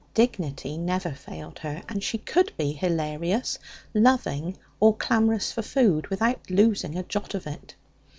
Dignity 0.15 0.79
never 0.79 1.11
failed 1.11 1.59
her, 1.59 1.83
and 1.87 2.01
she 2.01 2.17
could 2.17 2.51
be 2.57 2.71
hilarious, 2.71 3.59
loving, 3.93 4.57
or 4.79 4.95
clamorous 4.95 5.51
for 5.51 5.61
food 5.61 6.07
without 6.07 6.49
losing 6.49 6.97
a 6.97 7.03
jot 7.03 7.35
of 7.35 7.45
it. 7.45 7.75